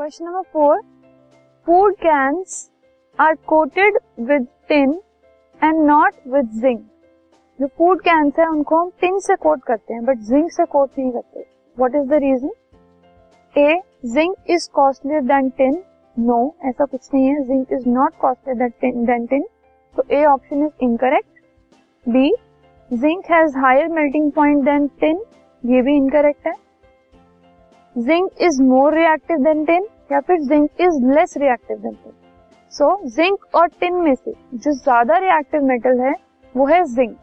Question 0.00 0.24
number 0.24 0.42
four 0.52 0.78
food 1.66 1.94
cans 1.94 2.52
are 3.18 3.34
coated 3.46 3.96
with 4.28 4.46
tin 4.68 4.92
and 5.60 5.80
not 5.86 6.14
with 6.26 6.48
zinc 6.60 6.80
जो 7.58 7.66
food 7.68 8.00
cans 8.00 8.38
है, 8.38 8.46
उनको 8.46 8.76
हम 8.76 8.90
tin 9.00 9.18
से 9.18 9.34
coat 9.36 9.64
करते 9.64 9.94
हैं 9.94 10.04
बट 10.04 10.18
जिंक 10.28 10.50
से 10.52 10.64
कोट 10.66 10.90
नहीं 10.98 11.10
करते। 11.12 11.44
What 11.76 11.94
is 11.94 12.08
the 12.10 12.20
reason 12.22 12.50
A 13.54 13.80
zinc 14.14 14.50
is 14.50 14.68
costlier 14.74 15.22
than 15.22 15.50
tin 15.58 15.82
no 16.16 16.40
ऐसा 16.64 16.84
कुछ 16.84 17.08
नहीं 17.14 17.26
है। 17.26 17.42
Zinc 17.44 17.72
is 17.72 17.88
not 17.88 18.16
costlier 18.20 18.70
than 19.02 19.26
tin 19.26 19.44
तो 19.96 20.04
A 20.10 20.24
option 20.24 20.64
is 20.66 20.84
incorrect 20.84 22.08
B 22.08 22.32
zinc 22.90 23.30
has 23.32 23.58
higher 23.58 23.88
melting 23.90 24.32
point 24.32 24.64
than 24.64 24.88
tin 25.00 25.22
ये 25.64 25.82
भी 25.82 25.96
इनकरेक्ट 25.96 26.46
है। 26.46 26.54
Zinc 27.96 28.30
is 28.42 28.62
more 28.62 28.94
reactive 28.94 29.38
than 29.44 29.64
tin 29.64 29.86
या 30.12 30.20
फिर 30.20 30.40
zinc 30.42 30.80
is 30.80 31.04
less 31.08 31.34
reactive 31.38 31.76
than 31.78 31.92
tin 31.94 32.12
so 32.72 32.94
zinc 33.16 33.44
और 33.54 33.66
tin 33.80 33.94
में 34.02 34.14
से 34.14 34.32
जो 34.32 34.72
ज़्यादा 34.74 35.16
रिएक्टिव 35.18 35.62
मेटल 35.64 36.00
है, 36.00 36.12
वो 36.54 36.66
है 36.66 36.82
जिंक 36.86 37.16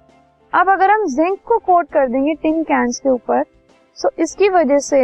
अब 0.53 0.69
अगर 0.69 0.91
हम 0.91 1.05
जिंक 1.09 1.37
को 1.47 1.57
कोट 1.65 1.87
कर 1.93 2.07
देंगे 2.09 2.33
टिन 2.41 2.63
कैंस 2.63 2.99
के 2.99 3.09
ऊपर 3.09 3.43
सो 3.97 4.09
इसकी 4.23 4.49
वजह 4.49 4.77
से 4.79 4.99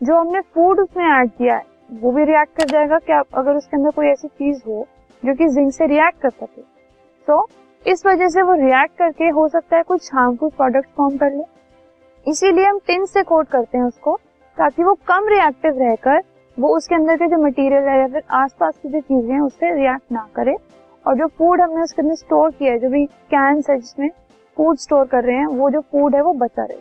जो 0.00 0.16
हमने 0.16 0.40
फ़ूड 0.40 0.80
उसमें 0.80 1.04
ऐड 1.06 1.30
किया 1.30 1.56
है, 1.56 1.64
वो 1.92 2.12
भी 2.12 2.24
रिएक्ट 2.24 2.56
कर 2.56 2.68
जाएगा 2.68 2.98
क्या 3.00 3.22
अगर 3.34 3.56
उसके 3.56 3.76
अंदर 3.76 3.90
कोई 3.90 4.06
ऐसी 4.06 4.28
चीज़ 4.28 4.62
हो 4.66 4.86
जो 5.22 5.34
कि 5.34 5.48
जिंक 5.48 5.72
से 5.72 5.86
रिएक्ट 5.86 6.20
कर 6.22 6.30
सके. 6.30 6.62
तो 7.28 7.46
इस 7.86 8.06
वजह 8.06 8.28
से 8.28 8.42
वो 8.42 8.54
रिएक्ट 8.56 8.96
करके 8.98 9.28
हो 9.30 9.46
सकता 9.48 9.76
है 9.76 9.82
कुछ 9.82 10.08
हार्मफुल 10.14 10.50
प्रोडक्ट 10.50 10.88
फॉर्म 10.96 11.16
कर 11.18 11.30
ले. 11.32 11.42
इसीलिए 12.26 12.64
हम 12.66 12.78
टिन 12.86 13.04
से 13.06 13.22
कोट 13.24 13.48
करते 13.48 13.78
हैं 13.78 13.84
उसको. 13.84 14.18
ताकि 14.58 14.84
वो 14.84 14.94
कम 15.08 15.28
रिएक्टिव 15.28 15.78
रहकर, 15.78 16.22
वो 16.56 16.68
उसके 16.76 16.94
अंदर 16.94 17.16
के 17.16 17.26
जो 17.26 17.36
मटेरियल 17.42 17.82
है 17.82 17.98
या 17.98 18.06
फिर 18.08 18.22
आसपास 18.30 18.78
की 18.82 18.88
जो 18.88 19.00
चीज़ें 19.00 19.32
हैं, 19.32 19.40
उससे 19.40 19.74
रिएक्ट 19.74 20.12
ना 20.12 20.26
करे। 20.36 20.56
और 21.04 21.14
जो 21.14 21.26
फ़ूड 21.28 21.60
हमने 21.60 21.82
उसके 21.82 22.02
अंदर 22.02 22.14
स्टोर 22.14 22.50
किया 22.50 22.72
है, 22.72 22.78
जो 22.78 22.88
भी 22.88 23.04
कैंस 23.06 23.70
है 23.70 23.78
जिसमें 23.78 24.08
फ़ूड 24.56 24.78
स्टोर 24.78 25.04
कर 25.06 25.24
रहे 25.24 25.36
हैं, 25.36 25.46
वो 25.46 25.70
जो 25.70 25.80
फ़ूड 25.80 26.14
है, 26.14 26.22
वो 26.22 26.32
बचा 26.34 26.64
रहे। 26.64 26.78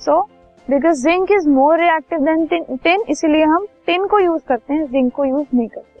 So 0.00 0.20
because 0.66 1.02
zinc 1.02 1.32
is 1.32 1.48
more 1.48 1.78
reactive 1.80 2.18
than 2.20 2.46
tin 2.76 3.04
इसीलिए 3.08 3.44
हम 3.44 3.66
टिन 3.86 4.06
को 4.06 4.18
यूज़ 4.18 4.42
करते 4.48 4.74
हैं 4.74 4.86
जिंक 4.86 5.12
को 5.12 5.24
यूज़ 5.24 5.46
नहीं 5.54 5.68
करते। 5.68 6.00